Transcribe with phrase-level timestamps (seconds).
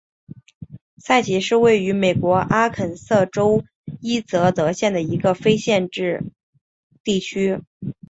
[0.97, 3.63] 塞奇是位于美国阿肯色州
[3.99, 6.23] 伊泽德县的一个非建制
[7.03, 7.61] 地区。